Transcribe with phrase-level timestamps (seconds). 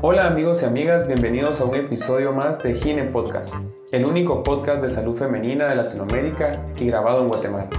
[0.00, 3.54] Hola amigos y amigas, bienvenidos a un episodio más de Gine Podcast,
[3.92, 7.70] el único podcast de salud femenina de Latinoamérica y grabado en Guatemala.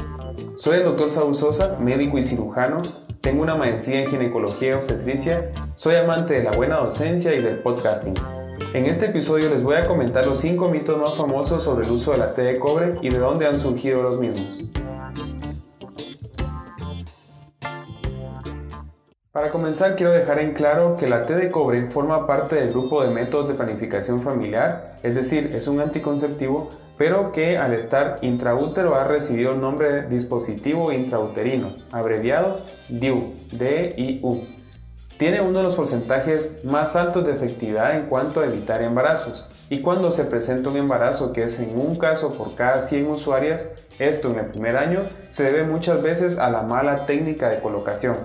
[0.55, 2.81] Soy el doctor Saúl Sosa, médico y cirujano,
[3.19, 7.59] tengo una maestría en ginecología y obstetricia, soy amante de la buena docencia y del
[7.59, 8.15] podcasting.
[8.73, 12.11] En este episodio les voy a comentar los 5 mitos más famosos sobre el uso
[12.11, 14.63] de la T de cobre y de dónde han surgido los mismos.
[19.33, 23.03] Para comenzar quiero dejar en claro que la T de cobre forma parte del grupo
[23.03, 26.69] de métodos de planificación familiar, es decir, es un anticonceptivo,
[26.99, 32.55] pero que al estar intraútero ha recibido el nombre de dispositivo intrauterino, abreviado
[32.89, 34.43] DIU.
[35.17, 39.47] Tiene uno de los porcentajes más altos de efectividad en cuanto a evitar embarazos.
[39.67, 43.71] Y cuando se presenta un embarazo que es en un caso por cada 100 usuarias,
[43.97, 48.15] esto en el primer año se debe muchas veces a la mala técnica de colocación,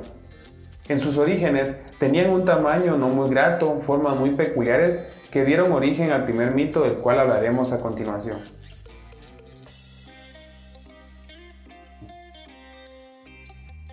[0.89, 6.13] en sus orígenes tenían un tamaño no muy grato, formas muy peculiares que dieron origen
[6.13, 8.39] al primer mito del cual hablaremos a continuación.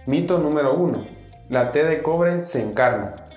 [0.06, 1.06] Mito número 1.
[1.50, 3.28] La T de cobre se encarna.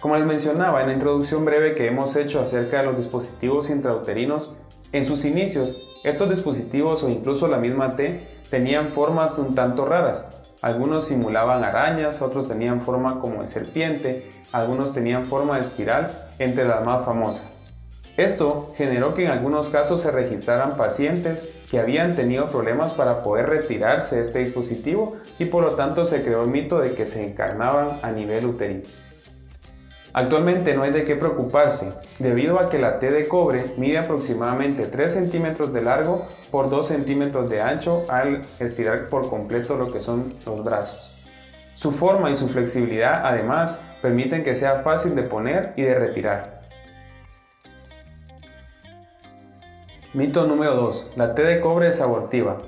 [0.00, 4.56] Como les mencionaba en la introducción breve que hemos hecho acerca de los dispositivos intrauterinos,
[4.92, 10.47] en sus inicios estos dispositivos o incluso la misma T tenían formas un tanto raras,
[10.62, 16.64] algunos simulaban arañas, otros tenían forma como de serpiente, algunos tenían forma de espiral, entre
[16.64, 17.60] las más famosas.
[18.16, 23.48] Esto generó que en algunos casos se registraran pacientes que habían tenido problemas para poder
[23.48, 27.24] retirarse de este dispositivo y por lo tanto se creó el mito de que se
[27.24, 28.82] encarnaban a nivel uterino.
[30.14, 34.86] Actualmente no hay de qué preocuparse, debido a que la T de cobre mide aproximadamente
[34.86, 40.00] 3 centímetros de largo por 2 centímetros de ancho al estirar por completo lo que
[40.00, 41.30] son los brazos.
[41.76, 46.62] Su forma y su flexibilidad además permiten que sea fácil de poner y de retirar.
[50.14, 51.12] Mito número 2.
[51.16, 52.58] La T de cobre es abortiva.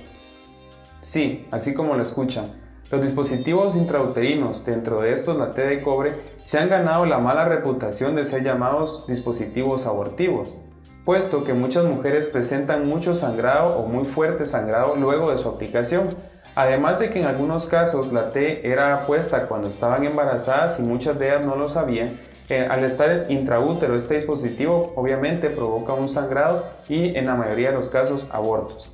[1.00, 2.44] Sí, así como lo escuchan,
[2.90, 6.12] los dispositivos intrauterinos, dentro de estos la T de cobre,
[6.42, 10.56] se han ganado la mala reputación de ser llamados dispositivos abortivos,
[11.04, 16.16] puesto que muchas mujeres presentan mucho sangrado o muy fuerte sangrado luego de su aplicación,
[16.56, 21.18] además de que en algunos casos la T era puesta cuando estaban embarazadas y muchas
[21.18, 22.18] de ellas no lo sabían,
[22.48, 27.76] eh, al estar intraútero este dispositivo obviamente provoca un sangrado y en la mayoría de
[27.76, 28.90] los casos abortos.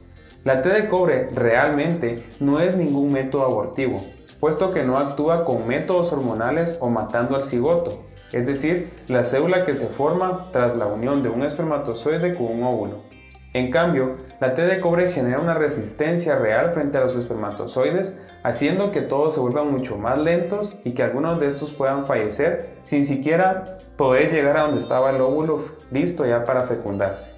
[0.46, 4.00] La T de cobre realmente no es ningún método abortivo,
[4.38, 9.64] puesto que no actúa con métodos hormonales o matando al cigoto, es decir, la célula
[9.64, 13.02] que se forma tras la unión de un espermatozoide con un óvulo.
[13.54, 18.92] En cambio, la T de cobre genera una resistencia real frente a los espermatozoides, haciendo
[18.92, 23.04] que todos se vuelvan mucho más lentos y que algunos de estos puedan fallecer sin
[23.04, 23.64] siquiera
[23.96, 27.35] poder llegar a donde estaba el óvulo listo ya para fecundarse.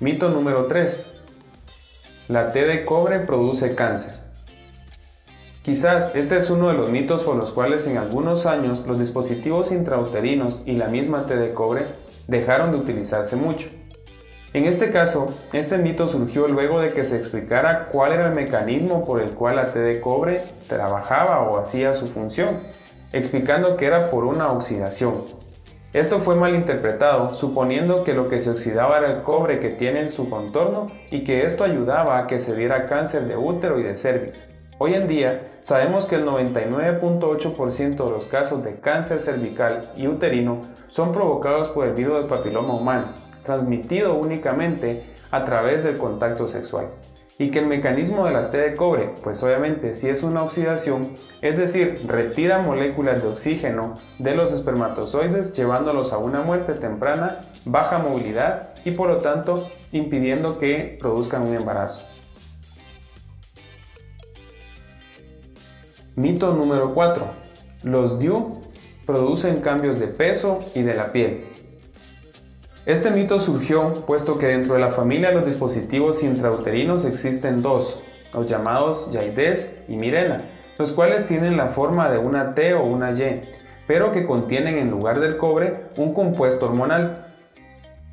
[0.00, 1.20] Mito número 3.
[2.26, 4.14] La T de cobre produce cáncer.
[5.62, 9.70] Quizás este es uno de los mitos por los cuales en algunos años los dispositivos
[9.70, 11.86] intrauterinos y la misma T de cobre
[12.26, 13.68] dejaron de utilizarse mucho.
[14.52, 19.04] En este caso, este mito surgió luego de que se explicara cuál era el mecanismo
[19.04, 22.64] por el cual la T de cobre trabajaba o hacía su función,
[23.12, 25.14] explicando que era por una oxidación,
[25.94, 30.00] esto fue mal interpretado, suponiendo que lo que se oxidaba era el cobre que tiene
[30.00, 33.84] en su contorno y que esto ayudaba a que se diera cáncer de útero y
[33.84, 34.50] de cervix.
[34.78, 40.60] Hoy en día sabemos que el 99.8% de los casos de cáncer cervical y uterino
[40.88, 43.06] son provocados por el virus del papiloma humano,
[43.44, 46.88] transmitido únicamente a través del contacto sexual
[47.38, 51.02] y que el mecanismo de la de cobre, pues obviamente si es una oxidación,
[51.42, 57.98] es decir, retira moléculas de oxígeno de los espermatozoides llevándolos a una muerte temprana, baja
[57.98, 62.04] movilidad y por lo tanto impidiendo que produzcan un embarazo.
[66.16, 67.26] Mito número 4.
[67.82, 68.60] Los DIU
[69.04, 71.53] producen cambios de peso y de la piel.
[72.86, 78.02] Este mito surgió puesto que dentro de la familia de los dispositivos intrauterinos existen dos,
[78.34, 80.42] los llamados Yaides y Mirena,
[80.76, 83.40] los cuales tienen la forma de una T o una Y,
[83.86, 87.34] pero que contienen en lugar del cobre un compuesto hormonal.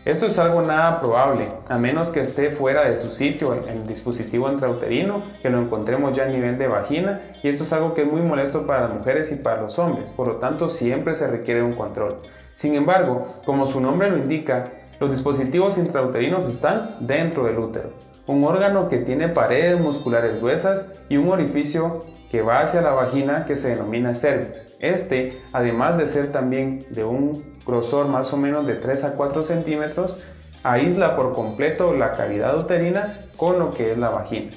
[0.06, 3.86] Esto es algo nada probable, a menos que esté fuera de su sitio en el
[3.88, 8.02] dispositivo intrauterino, que lo encontremos ya a nivel de vagina, y esto es algo que
[8.02, 11.26] es muy molesto para las mujeres y para los hombres, por lo tanto siempre se
[11.26, 12.18] requiere un control.
[12.54, 17.92] Sin embargo, como su nombre lo indica, los dispositivos intrauterinos están dentro del útero,
[18.26, 21.98] un órgano que tiene paredes musculares gruesas y un orificio
[22.30, 24.78] que va hacia la vagina que se denomina cervix.
[24.80, 29.42] Este, además de ser también de un grosor más o menos de 3 a 4
[29.42, 30.18] centímetros,
[30.62, 34.50] aísla por completo la cavidad uterina con lo que es la vagina.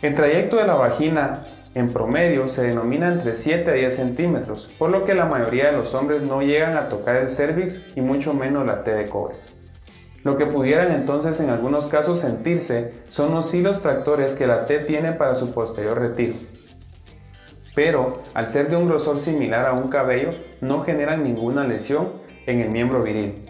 [0.00, 1.34] El trayecto de la vagina
[1.74, 5.76] en promedio se denomina entre 7 a 10 centímetros, por lo que la mayoría de
[5.76, 9.36] los hombres no llegan a tocar el cervix y mucho menos la T de cobre.
[10.24, 14.80] Lo que pudieran entonces en algunos casos sentirse son los hilos tractores que la T
[14.80, 16.34] tiene para su posterior retiro.
[17.74, 20.30] Pero, al ser de un grosor similar a un cabello,
[20.60, 22.12] no generan ninguna lesión
[22.46, 23.49] en el miembro viril.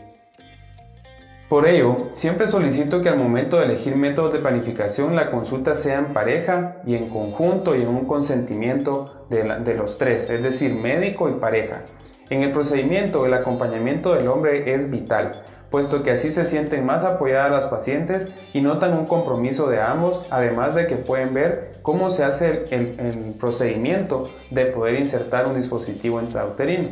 [1.50, 5.98] Por ello, siempre solicito que al momento de elegir métodos de planificación la consulta sea
[5.98, 11.28] en pareja y en conjunto y en un consentimiento de, los tres, es decir, médico
[11.28, 11.82] y pareja.
[12.28, 15.32] En el procedimiento, el acompañamiento del hombre es vital,
[15.72, 20.28] puesto que así se sienten más apoyadas las pacientes y notan un compromiso de ambos,
[20.30, 25.56] además de que pueden ver cómo se hace el, el procedimiento de poder insertar un
[25.56, 26.90] dispositivo intrauterino.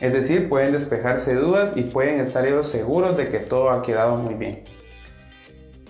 [0.00, 4.14] Es decir, pueden despejarse dudas y pueden estar ellos seguros de que todo ha quedado
[4.14, 4.64] muy bien.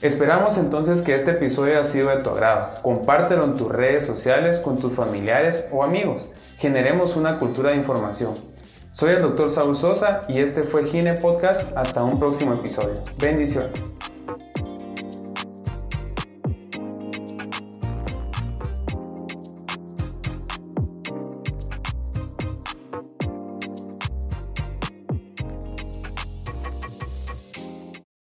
[0.02, 2.80] Esperamos entonces que este episodio haya sido de tu agrado.
[2.82, 6.32] Compártelo en tus redes sociales con tus familiares o amigos.
[6.58, 8.34] Generemos una cultura de información.
[8.92, 9.50] Soy el Dr.
[9.50, 11.76] Saúl Sosa y este fue Gine Podcast.
[11.76, 12.94] Hasta un próximo episodio.
[13.18, 13.94] Bendiciones.